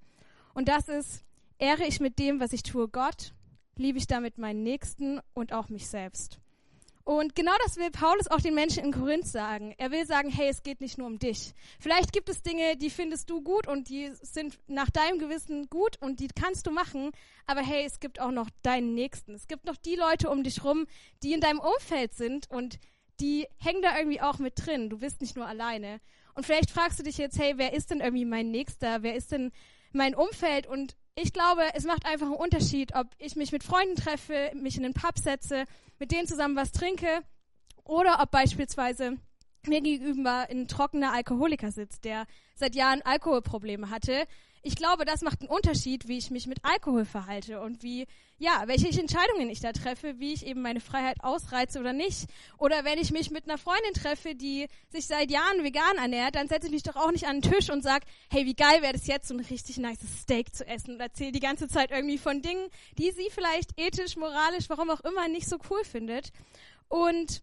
Und 0.54 0.68
das 0.68 0.88
ist, 0.88 1.23
ehre 1.58 1.85
ich 1.85 2.00
mit 2.00 2.18
dem, 2.18 2.40
was 2.40 2.54
ich 2.54 2.62
tue, 2.62 2.88
Gott? 2.88 3.35
Liebe 3.76 3.99
ich 3.99 4.06
damit 4.06 4.38
meinen 4.38 4.62
Nächsten 4.62 5.20
und 5.35 5.52
auch 5.52 5.68
mich 5.68 5.87
selbst? 5.87 6.40
Und 7.08 7.34
genau 7.34 7.52
das 7.64 7.78
will 7.78 7.90
Paulus 7.90 8.26
auch 8.28 8.42
den 8.42 8.54
Menschen 8.54 8.84
in 8.84 8.92
Korinth 8.92 9.26
sagen. 9.26 9.74
Er 9.78 9.90
will 9.90 10.06
sagen, 10.06 10.28
hey, 10.28 10.50
es 10.50 10.62
geht 10.62 10.82
nicht 10.82 10.98
nur 10.98 11.06
um 11.06 11.18
dich. 11.18 11.54
Vielleicht 11.80 12.12
gibt 12.12 12.28
es 12.28 12.42
Dinge, 12.42 12.76
die 12.76 12.90
findest 12.90 13.30
du 13.30 13.40
gut 13.40 13.66
und 13.66 13.88
die 13.88 14.12
sind 14.20 14.58
nach 14.66 14.90
deinem 14.90 15.18
Gewissen 15.18 15.70
gut 15.70 15.96
und 16.02 16.20
die 16.20 16.28
kannst 16.28 16.66
du 16.66 16.70
machen. 16.70 17.12
Aber 17.46 17.62
hey, 17.62 17.86
es 17.86 17.98
gibt 17.98 18.20
auch 18.20 18.30
noch 18.30 18.50
deinen 18.60 18.92
Nächsten. 18.92 19.32
Es 19.32 19.48
gibt 19.48 19.64
noch 19.64 19.76
die 19.76 19.94
Leute 19.96 20.28
um 20.28 20.44
dich 20.44 20.62
rum, 20.64 20.86
die 21.22 21.32
in 21.32 21.40
deinem 21.40 21.60
Umfeld 21.60 22.12
sind 22.12 22.50
und 22.50 22.78
die 23.20 23.46
hängen 23.56 23.80
da 23.80 23.96
irgendwie 23.96 24.20
auch 24.20 24.38
mit 24.38 24.66
drin. 24.66 24.90
Du 24.90 24.98
bist 24.98 25.22
nicht 25.22 25.34
nur 25.34 25.46
alleine. 25.46 26.02
Und 26.34 26.44
vielleicht 26.44 26.70
fragst 26.70 26.98
du 26.98 27.04
dich 27.04 27.16
jetzt, 27.16 27.38
hey, 27.38 27.54
wer 27.56 27.72
ist 27.72 27.90
denn 27.90 28.00
irgendwie 28.00 28.26
mein 28.26 28.50
Nächster? 28.50 29.02
Wer 29.02 29.14
ist 29.14 29.32
denn 29.32 29.50
mein 29.92 30.14
Umfeld? 30.14 30.66
Und 30.66 30.94
ich 31.14 31.32
glaube, 31.32 31.62
es 31.72 31.84
macht 31.84 32.04
einfach 32.04 32.26
einen 32.26 32.36
Unterschied, 32.36 32.94
ob 32.94 33.06
ich 33.16 33.34
mich 33.34 33.50
mit 33.50 33.64
Freunden 33.64 33.96
treffe, 33.96 34.52
mich 34.54 34.76
in 34.76 34.82
den 34.82 34.92
Pub 34.92 35.18
setze, 35.18 35.64
mit 35.98 36.12
denen 36.12 36.26
zusammen 36.26 36.56
was 36.56 36.72
trinke 36.72 37.22
oder 37.84 38.20
ob 38.20 38.30
beispielsweise 38.30 39.16
mir 39.66 39.80
gegenüber 39.80 40.46
ein 40.50 40.68
trockener 40.68 41.12
Alkoholiker 41.12 41.72
sitzt, 41.72 42.04
der 42.04 42.26
seit 42.54 42.74
Jahren 42.74 43.02
Alkoholprobleme 43.02 43.90
hatte. 43.90 44.24
Ich 44.68 44.76
glaube, 44.76 45.06
das 45.06 45.22
macht 45.22 45.40
einen 45.40 45.48
Unterschied, 45.48 46.08
wie 46.08 46.18
ich 46.18 46.30
mich 46.30 46.46
mit 46.46 46.58
Alkohol 46.62 47.06
verhalte 47.06 47.62
und 47.62 47.82
wie, 47.82 48.06
ja, 48.37 48.64
welche 48.66 48.87
Entscheidungen 49.00 49.48
ich 49.48 49.60
da 49.60 49.72
treffe, 49.72 50.20
wie 50.20 50.34
ich 50.34 50.44
eben 50.44 50.60
meine 50.60 50.80
Freiheit 50.80 51.16
ausreize 51.25 51.80
oder 51.80 51.94
nicht. 51.94 52.28
Oder 52.58 52.84
wenn 52.84 52.98
ich 52.98 53.10
mich 53.10 53.30
mit 53.30 53.48
einer 53.48 53.56
Freundin 53.56 53.94
treffe, 53.94 54.34
die 54.34 54.68
sich 54.90 55.06
seit 55.06 55.30
Jahren 55.30 55.64
vegan 55.64 55.96
ernährt, 55.96 56.34
dann 56.34 56.48
setze 56.48 56.66
ich 56.66 56.75
mich 56.75 56.82
doch 56.82 56.96
auch 56.96 57.10
nicht 57.12 57.26
an 57.26 57.40
den 57.40 57.50
Tisch 57.50 57.70
und 57.70 57.82
sag, 57.82 58.02
hey, 58.30 58.44
wie 58.44 58.52
geil 58.52 58.82
wäre 58.82 58.92
das 58.92 59.06
jetzt, 59.06 59.28
so 59.28 59.34
ein 59.34 59.40
richtig 59.40 59.78
nice 59.78 60.00
Steak 60.20 60.54
zu 60.54 60.66
essen 60.66 60.96
und 60.96 61.00
erzähle 61.00 61.32
die 61.32 61.40
ganze 61.40 61.66
Zeit 61.66 61.90
irgendwie 61.90 62.18
von 62.18 62.42
Dingen, 62.42 62.68
die 62.98 63.10
sie 63.10 63.30
vielleicht 63.30 63.70
ethisch, 63.80 64.16
moralisch, 64.16 64.68
warum 64.68 64.90
auch 64.90 65.00
immer 65.00 65.28
nicht 65.28 65.48
so 65.48 65.56
cool 65.70 65.82
findet. 65.82 66.30
Und 66.88 67.42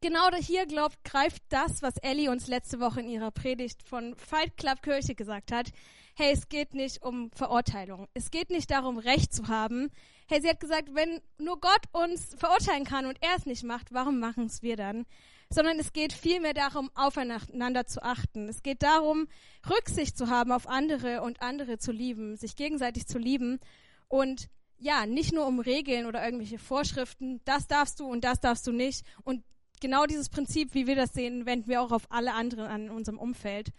genau 0.00 0.30
hier 0.36 0.66
glaubt, 0.66 1.02
greift 1.04 1.42
das, 1.48 1.82
was 1.82 1.96
Ellie 1.98 2.30
uns 2.30 2.46
letzte 2.46 2.80
Woche 2.80 3.00
in 3.00 3.08
ihrer 3.08 3.30
Predigt 3.30 3.82
von 3.82 4.14
Fight 4.16 4.56
Club 4.56 4.82
Kirche 4.82 5.14
gesagt 5.14 5.52
hat. 5.52 5.70
Hey, 6.14 6.32
es 6.32 6.48
geht 6.48 6.74
nicht 6.74 7.02
um 7.02 7.30
Verurteilung. 7.32 8.08
Es 8.14 8.30
geht 8.30 8.50
nicht 8.50 8.70
darum, 8.70 8.98
Recht 8.98 9.32
zu 9.32 9.48
haben. 9.48 9.90
Hey, 10.26 10.40
sie 10.40 10.48
hat 10.48 10.60
gesagt, 10.60 10.94
wenn 10.94 11.20
nur 11.38 11.60
Gott 11.60 11.82
uns 11.92 12.34
verurteilen 12.36 12.84
kann 12.84 13.06
und 13.06 13.18
er 13.20 13.36
es 13.36 13.46
nicht 13.46 13.62
macht, 13.62 13.92
warum 13.92 14.18
machen 14.18 14.46
es 14.46 14.62
wir 14.62 14.76
dann? 14.76 15.06
Sondern 15.50 15.78
es 15.78 15.92
geht 15.92 16.12
vielmehr 16.12 16.54
darum, 16.54 16.90
aufeinander 16.94 17.86
zu 17.86 18.02
achten. 18.02 18.48
Es 18.48 18.62
geht 18.62 18.82
darum, 18.82 19.28
Rücksicht 19.68 20.18
zu 20.18 20.28
haben 20.28 20.52
auf 20.52 20.68
andere 20.68 21.22
und 21.22 21.40
andere 21.40 21.78
zu 21.78 21.92
lieben, 21.92 22.36
sich 22.36 22.56
gegenseitig 22.56 23.06
zu 23.06 23.18
lieben 23.18 23.60
und 24.08 24.48
ja, 24.80 25.06
nicht 25.06 25.32
nur 25.32 25.46
um 25.46 25.60
Regeln 25.60 26.06
oder 26.06 26.24
irgendwelche 26.24 26.58
Vorschriften, 26.58 27.40
das 27.44 27.66
darfst 27.66 27.98
du 28.00 28.06
und 28.06 28.22
das 28.22 28.40
darfst 28.40 28.66
du 28.66 28.72
nicht. 28.72 29.04
Und 29.24 29.42
genau 29.80 30.06
dieses 30.06 30.28
Prinzip, 30.28 30.74
wie 30.74 30.86
wir 30.86 30.96
das 30.96 31.12
sehen, 31.12 31.46
wenden 31.46 31.68
wir 31.68 31.82
auch 31.82 31.92
auf 31.92 32.10
alle 32.10 32.32
anderen 32.34 32.66
an 32.66 32.82
in 32.84 32.90
unserem 32.90 33.18
Umfeld. 33.18 33.72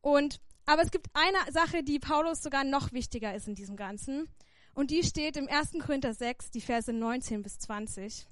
Und, 0.00 0.40
aber 0.66 0.82
es 0.82 0.90
gibt 0.90 1.08
eine 1.14 1.52
Sache, 1.52 1.82
die 1.82 1.98
Paulus 1.98 2.42
sogar 2.42 2.64
noch 2.64 2.92
wichtiger 2.92 3.34
ist 3.34 3.48
in 3.48 3.54
diesem 3.54 3.76
Ganzen. 3.76 4.28
Und 4.74 4.90
die 4.90 5.04
steht 5.04 5.36
im 5.36 5.48
1. 5.48 5.72
Korinther 5.84 6.14
6, 6.14 6.50
die 6.50 6.60
Verse 6.60 6.92
19 6.92 7.42
bis 7.42 7.58
20. 7.58 8.26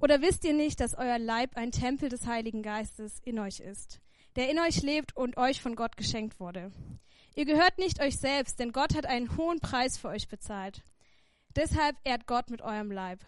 Oder 0.00 0.20
wisst 0.20 0.44
ihr 0.44 0.52
nicht, 0.52 0.80
dass 0.80 0.94
euer 0.94 1.18
Leib 1.18 1.56
ein 1.56 1.70
Tempel 1.70 2.08
des 2.08 2.26
Heiligen 2.26 2.62
Geistes 2.62 3.20
in 3.24 3.38
euch 3.38 3.60
ist, 3.60 4.00
der 4.36 4.50
in 4.50 4.58
euch 4.58 4.82
lebt 4.82 5.16
und 5.16 5.36
euch 5.36 5.62
von 5.62 5.76
Gott 5.76 5.96
geschenkt 5.96 6.40
wurde? 6.40 6.72
Ihr 7.36 7.44
gehört 7.44 7.78
nicht 7.78 8.00
euch 8.00 8.18
selbst, 8.18 8.58
denn 8.58 8.72
Gott 8.72 8.94
hat 8.94 9.06
einen 9.06 9.36
hohen 9.36 9.60
Preis 9.60 9.96
für 9.96 10.08
euch 10.08 10.28
bezahlt. 10.28 10.82
Deshalb 11.56 11.96
ehrt 12.04 12.26
Gott 12.26 12.50
mit 12.50 12.62
eurem 12.62 12.90
Leib. 12.90 13.20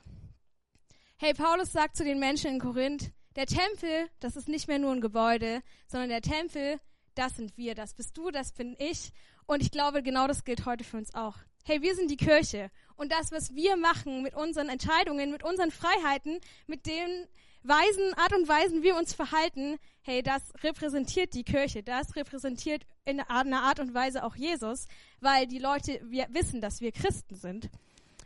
Hey, 1.19 1.33
Paulus 1.33 1.73
sagt 1.73 1.97
zu 1.97 2.05
den 2.05 2.19
Menschen 2.19 2.51
in 2.51 2.61
Korinth, 2.61 3.11
der 3.37 3.47
Tempel, 3.47 4.11
das 4.21 4.37
ist 4.37 4.49
nicht 4.49 4.69
mehr 4.69 4.79
nur 4.79 4.93
ein 4.93 5.01
Gebäude, 5.01 5.63
sondern 5.87 6.11
der 6.11 6.21
Tempel, 6.21 6.79
das 7.15 7.37
sind 7.37 7.57
wir, 7.57 7.75
das 7.75 7.95
bist 7.95 8.19
du, 8.19 8.31
das 8.31 8.53
bin 8.53 8.77
ich. 8.79 9.13
Und 9.47 9.63
ich 9.63 9.71
glaube, 9.71 10.03
genau 10.03 10.27
das 10.27 10.45
gilt 10.45 10.67
heute 10.67 10.85
für 10.85 10.99
uns 10.99 11.15
auch. 11.15 11.37
Hey, 11.65 11.81
wir 11.81 11.95
sind 11.95 12.11
die 12.11 12.19
Kirche. 12.19 12.71
Und 12.97 13.13
das, 13.13 13.33
was 13.33 13.55
wir 13.55 13.79
machen 13.79 14.23
mit 14.23 14.35
unseren 14.35 14.69
Entscheidungen, 14.69 15.31
mit 15.31 15.43
unseren 15.43 15.71
Freiheiten, 15.71 16.39
mit 16.67 16.85
den 16.85 17.27
Weisen, 17.63 18.13
Art 18.19 18.35
und 18.35 18.47
Weisen, 18.47 18.81
wie 18.81 18.89
wir 18.89 18.97
uns 18.97 19.15
verhalten, 19.15 19.79
hey, 20.03 20.23
das 20.23 20.43
repräsentiert 20.63 21.33
die 21.33 21.45
Kirche. 21.45 21.83
Das 21.83 22.15
repräsentiert 22.15 22.83
in 23.07 23.21
einer 23.21 23.63
Art 23.63 23.81
und 23.81 23.95
Weise 23.95 24.23
auch 24.23 24.37
Jesus, 24.37 24.87
weil 25.21 25.47
die 25.47 25.61
Leute, 25.61 25.99
wissen, 26.29 26.61
dass 26.61 26.83
wir 26.83 26.93
Christen 26.93 27.37
sind. 27.37 27.71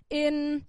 In 0.09 0.66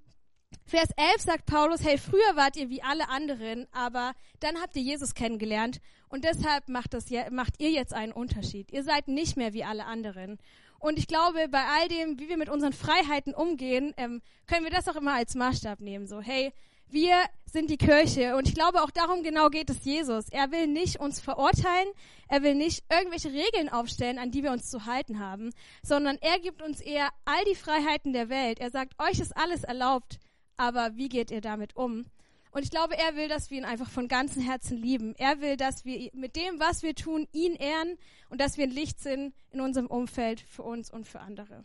Vers 0.71 0.89
11 0.95 1.21
sagt 1.21 1.45
Paulus, 1.47 1.83
hey, 1.83 1.97
früher 1.97 2.35
wart 2.35 2.55
ihr 2.55 2.69
wie 2.69 2.81
alle 2.81 3.09
anderen, 3.09 3.67
aber 3.73 4.13
dann 4.39 4.61
habt 4.61 4.75
ihr 4.77 4.81
Jesus 4.81 5.15
kennengelernt 5.15 5.81
und 6.07 6.23
deshalb 6.23 6.69
macht, 6.69 6.93
das, 6.93 7.07
macht 7.29 7.59
ihr 7.59 7.71
jetzt 7.71 7.93
einen 7.93 8.13
Unterschied. 8.13 8.71
Ihr 8.71 8.83
seid 8.83 9.09
nicht 9.09 9.35
mehr 9.35 9.51
wie 9.51 9.65
alle 9.65 9.85
anderen. 9.85 10.39
Und 10.79 10.97
ich 10.97 11.07
glaube, 11.07 11.49
bei 11.49 11.63
all 11.65 11.89
dem, 11.89 12.19
wie 12.19 12.29
wir 12.29 12.37
mit 12.37 12.47
unseren 12.47 12.71
Freiheiten 12.71 13.33
umgehen, 13.33 13.93
ähm, 13.97 14.21
können 14.47 14.63
wir 14.63 14.71
das 14.71 14.87
auch 14.87 14.95
immer 14.95 15.13
als 15.13 15.35
Maßstab 15.35 15.81
nehmen. 15.81 16.07
So, 16.07 16.21
hey, 16.21 16.53
wir 16.87 17.17
sind 17.45 17.69
die 17.69 17.77
Kirche 17.77 18.37
und 18.37 18.47
ich 18.47 18.55
glaube 18.55 18.81
auch 18.81 18.91
darum 18.91 19.23
genau 19.23 19.49
geht 19.49 19.69
es 19.69 19.83
Jesus. 19.83 20.29
Er 20.29 20.51
will 20.51 20.67
nicht 20.67 21.01
uns 21.01 21.19
verurteilen, 21.19 21.89
er 22.29 22.43
will 22.43 22.55
nicht 22.55 22.83
irgendwelche 22.89 23.31
Regeln 23.31 23.67
aufstellen, 23.67 24.19
an 24.19 24.31
die 24.31 24.43
wir 24.43 24.51
uns 24.51 24.69
zu 24.69 24.85
halten 24.85 25.19
haben, 25.19 25.51
sondern 25.83 26.17
er 26.21 26.39
gibt 26.39 26.61
uns 26.61 26.79
eher 26.79 27.09
all 27.25 27.43
die 27.45 27.55
Freiheiten 27.55 28.13
der 28.13 28.29
Welt. 28.29 28.59
Er 28.59 28.71
sagt, 28.71 28.93
euch 28.99 29.19
ist 29.19 29.35
alles 29.35 29.63
erlaubt 29.63 30.17
aber 30.61 30.95
wie 30.95 31.09
geht 31.09 31.31
ihr 31.31 31.41
damit 31.41 31.75
um? 31.75 32.05
Und 32.51 32.63
ich 32.63 32.69
glaube, 32.69 32.97
er 32.97 33.15
will, 33.15 33.29
dass 33.29 33.49
wir 33.49 33.57
ihn 33.57 33.65
einfach 33.65 33.89
von 33.89 34.07
ganzem 34.07 34.43
Herzen 34.43 34.77
lieben. 34.77 35.15
Er 35.17 35.41
will, 35.41 35.57
dass 35.57 35.85
wir 35.85 36.11
mit 36.13 36.35
dem, 36.35 36.59
was 36.59 36.83
wir 36.83 36.93
tun, 36.93 37.27
ihn 37.31 37.55
ehren 37.55 37.97
und 38.29 38.41
dass 38.41 38.57
wir 38.57 38.65
ein 38.65 38.71
Licht 38.71 38.99
sind 38.99 39.33
in 39.51 39.61
unserem 39.61 39.87
Umfeld 39.87 40.41
für 40.41 40.63
uns 40.63 40.91
und 40.91 41.07
für 41.07 41.21
andere. 41.21 41.63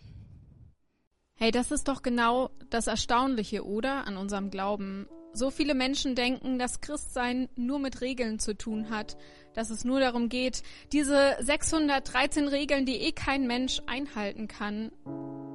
Hey, 1.34 1.50
das 1.50 1.70
ist 1.70 1.88
doch 1.88 2.02
genau 2.02 2.50
das 2.70 2.86
Erstaunliche, 2.86 3.66
oder? 3.66 4.06
An 4.06 4.16
unserem 4.16 4.50
Glauben. 4.50 5.06
So 5.34 5.50
viele 5.50 5.74
Menschen 5.74 6.14
denken, 6.14 6.58
dass 6.58 6.80
Christsein 6.80 7.50
nur 7.56 7.78
mit 7.78 8.00
Regeln 8.00 8.38
zu 8.38 8.56
tun 8.56 8.88
hat, 8.88 9.18
dass 9.52 9.68
es 9.68 9.84
nur 9.84 10.00
darum 10.00 10.30
geht, 10.30 10.62
diese 10.92 11.36
613 11.40 12.48
Regeln, 12.48 12.86
die 12.86 12.96
eh 12.96 13.12
kein 13.12 13.46
Mensch 13.46 13.82
einhalten 13.86 14.48
kann, 14.48 14.92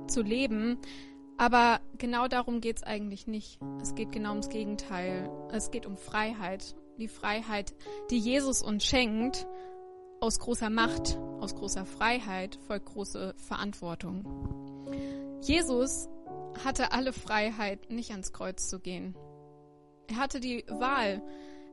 zu 0.08 0.22
leben. 0.22 0.78
Aber 1.42 1.82
genau 1.98 2.28
darum 2.28 2.62
geht 2.62 2.78
es 2.78 2.84
eigentlich 2.84 3.26
nicht. 3.26 3.60
Es 3.82 3.96
geht 3.96 4.12
genau 4.12 4.30
ums 4.30 4.50
Gegenteil. 4.50 5.28
Es 5.52 5.72
geht 5.72 5.88
um 5.88 5.98
Freiheit. 5.98 6.76
Die 7.00 7.08
Freiheit, 7.08 7.74
die 8.12 8.20
Jesus 8.20 8.62
uns 8.62 8.86
schenkt, 8.86 9.48
aus 10.20 10.38
großer 10.38 10.70
Macht, 10.70 11.18
aus 11.40 11.56
großer 11.56 11.88
Freiheit 11.88 12.60
folgt 12.68 12.86
große 12.86 13.34
Verantwortung. 13.38 14.24
Jesus 15.42 16.10
hatte 16.64 16.92
alle 16.92 17.12
Freiheit, 17.12 17.90
nicht 17.90 18.12
ans 18.12 18.34
Kreuz 18.34 18.70
zu 18.70 18.80
gehen. 18.80 19.16
Er 20.10 20.18
hatte 20.18 20.42
die 20.42 20.64
Wahl. 20.68 21.24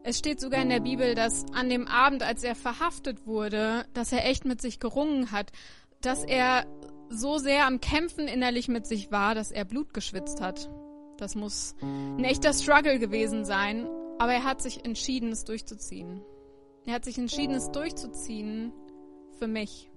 Es 0.03 0.19
steht 0.19 0.41
sogar 0.41 0.63
in 0.63 0.71
der 0.71 0.81
Bibel, 0.81 1.15
dass 1.15 1.45
an 1.53 1.69
dem 1.69 1.87
Abend, 1.87 2.23
als 2.23 2.43
er 2.43 2.55
verhaftet 2.55 3.27
wurde, 3.27 3.85
dass 3.93 4.13
er 4.13 4.25
echt 4.25 4.47
mit 4.47 4.63
sich 4.63 4.81
gerungen 4.81 5.31
hat, 5.31 5.53
dass 6.01 6.25
er 6.25 6.65
so 7.11 7.39
sehr 7.39 7.67
am 7.67 7.81
Kämpfen 7.81 8.29
innerlich 8.29 8.69
mit 8.69 8.87
sich 8.87 9.11
war, 9.11 9.35
dass 9.35 9.51
er 9.51 9.65
Blut 9.65 9.95
geschwitzt 9.95 10.41
hat. 10.41 10.71
Das 11.17 11.35
muss 11.35 11.75
ein 11.83 12.25
echter 12.25 12.53
Struggle 12.53 12.99
gewesen 12.99 13.45
sein, 13.45 13.89
aber 14.19 14.33
er 14.33 14.45
hat 14.45 14.63
sich 14.63 14.85
entschieden, 14.85 15.33
es 15.33 15.45
durchzuziehen. 15.45 16.23
Er 16.87 16.95
hat 16.95 17.05
sich 17.05 17.19
entschieden, 17.19 17.55
es 17.55 17.71
durchzuziehen 17.71 18.73
für 19.39 19.49
mich 19.49 19.91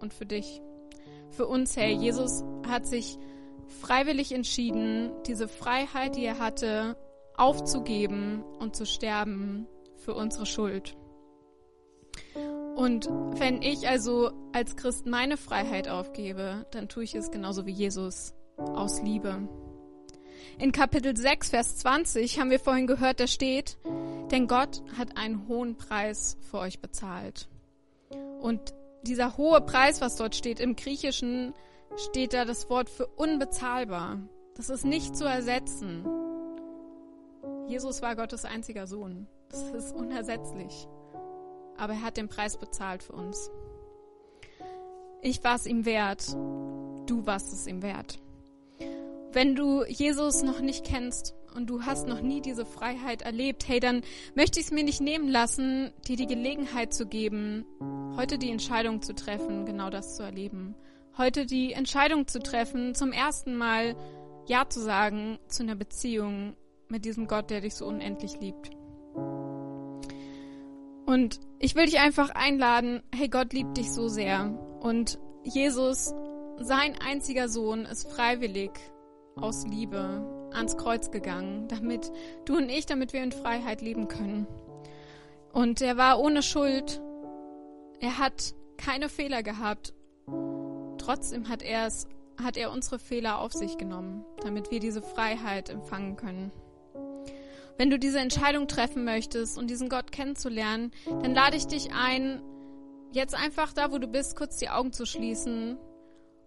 und 0.00 0.12
für 0.12 0.26
dich. 0.26 0.60
Für 1.30 1.46
uns, 1.46 1.76
Herr. 1.76 1.88
Jesus 1.88 2.44
hat 2.66 2.86
sich 2.86 3.18
freiwillig 3.80 4.32
entschieden, 4.32 5.10
diese 5.26 5.48
Freiheit, 5.48 6.16
die 6.16 6.24
er 6.24 6.38
hatte, 6.38 6.96
aufzugeben 7.36 8.42
und 8.58 8.76
zu 8.76 8.86
sterben 8.86 9.66
für 9.96 10.14
unsere 10.14 10.46
Schuld. 10.46 10.96
Und 12.76 13.08
wenn 13.40 13.62
ich 13.62 13.88
also 13.88 14.32
als 14.52 14.76
Christ 14.76 15.06
meine 15.06 15.38
Freiheit 15.38 15.88
aufgebe, 15.88 16.66
dann 16.72 16.90
tue 16.90 17.04
ich 17.04 17.14
es 17.14 17.30
genauso 17.30 17.64
wie 17.64 17.72
Jesus 17.72 18.34
aus 18.58 19.00
Liebe. 19.00 19.48
In 20.58 20.72
Kapitel 20.72 21.16
6, 21.16 21.48
Vers 21.48 21.78
20 21.78 22.38
haben 22.38 22.50
wir 22.50 22.60
vorhin 22.60 22.86
gehört, 22.86 23.18
da 23.18 23.26
steht, 23.26 23.78
denn 24.30 24.46
Gott 24.46 24.82
hat 24.98 25.16
einen 25.16 25.48
hohen 25.48 25.78
Preis 25.78 26.36
für 26.50 26.58
euch 26.58 26.80
bezahlt. 26.80 27.48
Und 28.40 28.74
dieser 29.04 29.38
hohe 29.38 29.62
Preis, 29.62 30.02
was 30.02 30.16
dort 30.16 30.34
steht, 30.34 30.60
im 30.60 30.76
Griechischen 30.76 31.54
steht 31.96 32.34
da 32.34 32.44
das 32.44 32.68
Wort 32.68 32.90
für 32.90 33.06
unbezahlbar. 33.06 34.18
Das 34.54 34.68
ist 34.68 34.84
nicht 34.84 35.16
zu 35.16 35.24
ersetzen. 35.24 36.04
Jesus 37.68 38.02
war 38.02 38.16
Gottes 38.16 38.44
einziger 38.44 38.86
Sohn. 38.86 39.26
Das 39.48 39.62
ist 39.70 39.94
unersetzlich 39.94 40.86
aber 41.78 41.94
er 41.94 42.02
hat 42.02 42.16
den 42.16 42.28
Preis 42.28 42.56
bezahlt 42.56 43.02
für 43.02 43.12
uns. 43.12 43.50
Ich 45.22 45.42
war 45.42 45.56
es 45.56 45.66
ihm 45.66 45.84
wert, 45.84 46.28
du 47.06 47.26
warst 47.26 47.52
es 47.52 47.66
ihm 47.66 47.82
wert. 47.82 48.18
Wenn 49.32 49.54
du 49.54 49.84
Jesus 49.84 50.42
noch 50.42 50.60
nicht 50.60 50.84
kennst 50.84 51.34
und 51.54 51.68
du 51.68 51.82
hast 51.82 52.06
noch 52.06 52.20
nie 52.20 52.40
diese 52.40 52.64
Freiheit 52.64 53.22
erlebt, 53.22 53.66
hey, 53.66 53.80
dann 53.80 54.02
möchte 54.34 54.60
ich 54.60 54.66
es 54.66 54.72
mir 54.72 54.84
nicht 54.84 55.00
nehmen 55.00 55.28
lassen, 55.28 55.92
dir 56.06 56.16
die 56.16 56.26
Gelegenheit 56.26 56.94
zu 56.94 57.06
geben, 57.06 57.64
heute 58.16 58.38
die 58.38 58.50
Entscheidung 58.50 59.02
zu 59.02 59.14
treffen, 59.14 59.66
genau 59.66 59.90
das 59.90 60.16
zu 60.16 60.22
erleben. 60.22 60.74
Heute 61.18 61.46
die 61.46 61.72
Entscheidung 61.72 62.26
zu 62.26 62.40
treffen, 62.40 62.94
zum 62.94 63.10
ersten 63.10 63.56
Mal 63.56 63.96
Ja 64.46 64.68
zu 64.68 64.80
sagen 64.80 65.38
zu 65.48 65.62
einer 65.62 65.74
Beziehung 65.74 66.54
mit 66.88 67.04
diesem 67.04 67.26
Gott, 67.26 67.50
der 67.50 67.62
dich 67.62 67.74
so 67.74 67.86
unendlich 67.86 68.38
liebt. 68.40 68.75
Und 71.06 71.40
ich 71.60 71.76
will 71.76 71.86
dich 71.86 72.00
einfach 72.00 72.30
einladen, 72.30 73.02
hey, 73.14 73.28
Gott 73.28 73.52
liebt 73.52 73.76
dich 73.76 73.92
so 73.92 74.08
sehr. 74.08 74.50
Und 74.80 75.18
Jesus, 75.44 76.12
sein 76.58 76.96
einziger 77.00 77.48
Sohn, 77.48 77.84
ist 77.84 78.10
freiwillig 78.10 78.72
aus 79.36 79.64
Liebe 79.66 80.48
ans 80.52 80.76
Kreuz 80.76 81.10
gegangen, 81.10 81.68
damit 81.68 82.10
du 82.44 82.56
und 82.56 82.68
ich, 82.68 82.86
damit 82.86 83.12
wir 83.12 83.22
in 83.22 83.32
Freiheit 83.32 83.82
leben 83.82 84.08
können. 84.08 84.46
Und 85.52 85.80
er 85.80 85.96
war 85.96 86.18
ohne 86.18 86.42
Schuld. 86.42 87.00
Er 88.00 88.18
hat 88.18 88.54
keine 88.76 89.08
Fehler 89.08 89.42
gehabt. 89.42 89.94
trotzdem 90.98 91.48
hat 91.48 91.62
er 91.62 91.86
es, 91.86 92.08
hat 92.42 92.56
er 92.56 92.72
unsere 92.72 92.98
Fehler 92.98 93.38
auf 93.38 93.52
sich 93.52 93.78
genommen, 93.78 94.24
damit 94.42 94.72
wir 94.72 94.80
diese 94.80 95.02
Freiheit 95.02 95.70
empfangen 95.70 96.16
können. 96.16 96.50
Wenn 97.78 97.90
du 97.90 97.98
diese 97.98 98.18
Entscheidung 98.18 98.68
treffen 98.68 99.04
möchtest 99.04 99.58
und 99.58 99.68
diesen 99.68 99.88
Gott 99.88 100.12
kennenzulernen, 100.12 100.92
dann 101.06 101.34
lade 101.34 101.56
ich 101.56 101.66
dich 101.66 101.92
ein, 101.92 102.42
jetzt 103.12 103.34
einfach 103.34 103.72
da, 103.72 103.92
wo 103.92 103.98
du 103.98 104.06
bist, 104.06 104.36
kurz 104.36 104.56
die 104.58 104.70
Augen 104.70 104.92
zu 104.92 105.04
schließen 105.04 105.76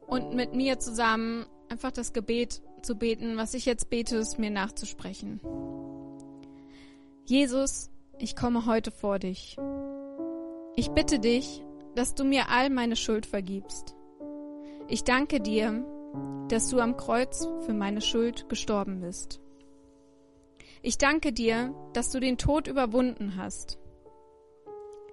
und 0.08 0.34
mit 0.34 0.56
mir 0.56 0.80
zusammen 0.80 1.46
einfach 1.70 1.92
das 1.92 2.14
Gebet 2.14 2.62
zu 2.82 2.96
beten, 2.96 3.38
was 3.38 3.54
ich 3.54 3.66
jetzt 3.66 3.90
bete, 3.90 4.18
ist 4.18 4.40
mir 4.40 4.50
nachzusprechen. 4.50 5.40
Jesus, 7.26 7.92
ich 8.18 8.36
komme 8.36 8.66
heute 8.66 8.90
vor 8.90 9.20
dich. 9.20 9.56
Ich 10.76 10.90
bitte 10.92 11.20
dich, 11.20 11.64
dass 11.96 12.16
du 12.16 12.24
mir 12.24 12.50
all 12.50 12.70
meine 12.70 12.96
Schuld 12.96 13.26
vergibst. 13.26 13.96
Ich 14.88 15.04
danke 15.04 15.40
dir, 15.40 15.86
dass 16.48 16.70
du 16.70 16.80
am 16.80 16.98
Kreuz 16.98 17.48
für 17.66 17.74
meine 17.74 18.02
Schuld 18.02 18.50
gestorben 18.50 19.02
bist. 19.02 19.40
Ich 20.82 20.98
danke 20.98 21.34
dir, 21.34 21.74
dass 21.94 22.10
du 22.10 22.20
den 22.20 22.38
Tod 22.38 22.68
überwunden 22.68 23.36
hast. 23.36 23.78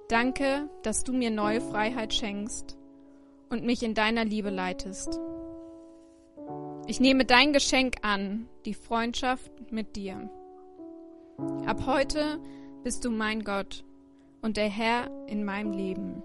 Danke, 0.08 0.70
dass 0.82 1.02
du 1.02 1.12
mir 1.12 1.30
neue 1.30 1.61
Freiheit 1.61 2.14
schenkst 2.14 2.78
und 3.50 3.64
mich 3.64 3.82
in 3.82 3.94
deiner 3.94 4.25
Liebe 4.25 4.50
leitest. 4.50 5.18
Ich 6.87 7.00
nehme 7.00 7.25
dein 7.25 7.52
Geschenk 7.52 7.96
an, 8.02 8.49
die 8.64 8.75
Freundschaft 8.75 9.50
mit 9.73 9.96
dir. 9.96 10.30
Ab 11.66 11.85
heute 11.87 12.38
bist 12.85 13.04
du 13.04 13.11
mein 13.11 13.42
Gott 13.42 13.85
und 14.42 14.56
der 14.56 14.68
Herr 14.68 15.11
in 15.26 15.44
meinem 15.44 15.73
Leben. 15.73 16.23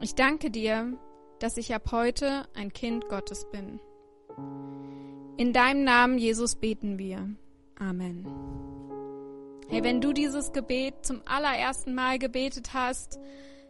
Ich 0.00 0.16
danke 0.16 0.50
dir, 0.50 0.98
dass 1.38 1.56
ich 1.56 1.72
ab 1.72 1.92
heute 1.92 2.48
ein 2.54 2.72
Kind 2.72 3.08
Gottes 3.08 3.48
bin. 3.50 3.78
In 5.36 5.52
deinem 5.52 5.84
Namen, 5.84 6.18
Jesus, 6.18 6.56
beten 6.56 6.98
wir. 6.98 7.28
Amen. 7.78 8.26
Hey, 9.68 9.82
wenn 9.82 10.00
du 10.00 10.12
dieses 10.12 10.52
Gebet 10.52 10.94
zum 11.02 11.22
allerersten 11.26 11.94
Mal 11.94 12.18
gebetet 12.18 12.72
hast, 12.72 13.18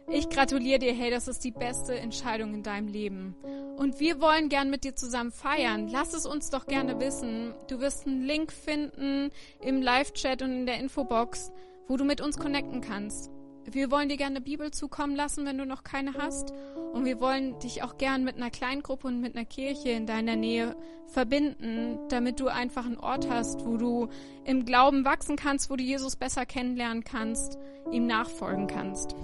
ich 0.09 0.29
gratuliere 0.29 0.79
dir, 0.79 0.93
hey, 0.93 1.11
das 1.11 1.27
ist 1.27 1.43
die 1.43 1.51
beste 1.51 1.99
Entscheidung 1.99 2.53
in 2.53 2.63
deinem 2.63 2.87
Leben. 2.87 3.35
Und 3.77 3.99
wir 3.99 4.21
wollen 4.21 4.47
gern 4.47 4.69
mit 4.69 4.85
dir 4.85 4.95
zusammen 4.95 5.31
feiern. 5.31 5.89
Lass 5.89 6.13
es 6.13 6.25
uns 6.25 6.49
doch 6.49 6.65
gerne 6.65 6.99
wissen. 6.99 7.53
Du 7.67 7.79
wirst 7.79 8.07
einen 8.07 8.23
Link 8.23 8.53
finden 8.53 9.31
im 9.61 9.81
Live-Chat 9.81 10.41
und 10.41 10.51
in 10.51 10.65
der 10.65 10.79
Infobox, 10.79 11.51
wo 11.87 11.97
du 11.97 12.05
mit 12.05 12.21
uns 12.21 12.37
connecten 12.37 12.79
kannst. 12.81 13.29
Wir 13.69 13.91
wollen 13.91 14.07
dir 14.07 14.15
gerne 14.15 14.37
eine 14.37 14.45
Bibel 14.45 14.71
zukommen 14.71 15.15
lassen, 15.15 15.45
wenn 15.45 15.57
du 15.57 15.65
noch 15.65 15.83
keine 15.83 16.13
hast. 16.13 16.53
Und 16.93 17.03
wir 17.03 17.19
wollen 17.19 17.59
dich 17.59 17.83
auch 17.83 17.97
gern 17.97 18.23
mit 18.23 18.37
einer 18.37 18.49
Kleingruppe 18.49 19.07
und 19.07 19.19
mit 19.19 19.35
einer 19.35 19.45
Kirche 19.45 19.89
in 19.89 20.05
deiner 20.05 20.37
Nähe 20.37 20.75
verbinden, 21.07 21.99
damit 22.07 22.39
du 22.39 22.47
einfach 22.47 22.85
einen 22.85 22.97
Ort 22.97 23.29
hast, 23.29 23.65
wo 23.65 23.75
du 23.75 24.07
im 24.45 24.63
Glauben 24.65 25.03
wachsen 25.03 25.35
kannst, 25.35 25.69
wo 25.69 25.75
du 25.75 25.83
Jesus 25.83 26.15
besser 26.15 26.45
kennenlernen 26.45 27.03
kannst, 27.03 27.57
ihm 27.91 28.07
nachfolgen 28.07 28.67
kannst. 28.67 29.15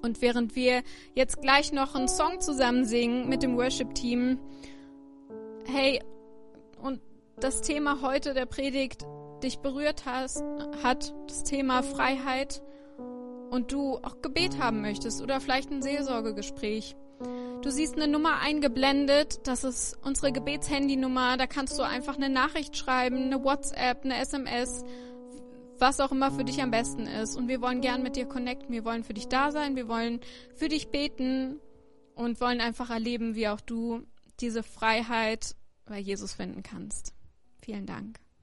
Und 0.00 0.22
während 0.22 0.54
wir 0.54 0.82
jetzt 1.14 1.42
gleich 1.42 1.72
noch 1.72 1.94
einen 1.94 2.08
Song 2.08 2.40
zusammen 2.40 2.84
singen 2.84 3.28
mit 3.28 3.42
dem 3.42 3.56
Worship-Team, 3.56 4.38
hey, 5.66 6.00
und 6.80 7.00
das 7.38 7.62
Thema 7.62 8.00
heute 8.00 8.32
der 8.32 8.46
Predigt 8.46 9.04
dich 9.42 9.58
berührt 9.58 10.04
hast, 10.06 10.44
hat 10.82 11.14
das 11.26 11.42
Thema 11.42 11.82
Freiheit 11.82 12.62
und 13.50 13.72
du 13.72 13.98
auch 13.98 14.22
Gebet 14.22 14.58
haben 14.58 14.80
möchtest 14.80 15.22
oder 15.22 15.40
vielleicht 15.40 15.70
ein 15.70 15.82
Seelsorgegespräch. 15.82 16.96
Du 17.62 17.70
siehst 17.70 17.96
eine 17.96 18.08
Nummer 18.08 18.38
eingeblendet, 18.40 19.46
das 19.46 19.64
ist 19.64 19.98
unsere 20.02 20.32
Gebetshandynummer, 20.32 21.36
da 21.36 21.46
kannst 21.46 21.78
du 21.78 21.82
einfach 21.82 22.16
eine 22.16 22.30
Nachricht 22.30 22.76
schreiben, 22.76 23.24
eine 23.24 23.44
WhatsApp, 23.44 24.04
eine 24.04 24.18
SMS 24.18 24.84
was 25.80 26.00
auch 26.00 26.12
immer 26.12 26.30
für 26.30 26.44
dich 26.44 26.62
am 26.62 26.70
besten 26.70 27.06
ist. 27.06 27.36
Und 27.36 27.48
wir 27.48 27.60
wollen 27.60 27.80
gern 27.80 28.02
mit 28.02 28.16
dir 28.16 28.26
connecten. 28.26 28.72
Wir 28.72 28.84
wollen 28.84 29.04
für 29.04 29.14
dich 29.14 29.28
da 29.28 29.50
sein. 29.50 29.76
Wir 29.76 29.88
wollen 29.88 30.20
für 30.54 30.68
dich 30.68 30.88
beten 30.88 31.58
und 32.14 32.40
wollen 32.40 32.60
einfach 32.60 32.90
erleben, 32.90 33.34
wie 33.34 33.48
auch 33.48 33.60
du 33.60 34.02
diese 34.40 34.62
Freiheit 34.62 35.56
bei 35.86 35.98
Jesus 35.98 36.34
finden 36.34 36.62
kannst. 36.62 37.14
Vielen 37.62 37.86
Dank. 37.86 38.20